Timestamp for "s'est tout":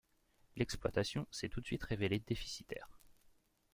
1.29-1.61